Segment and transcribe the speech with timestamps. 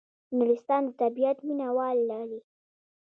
[0.37, 2.39] نورستان د طبیعت مینه وال لري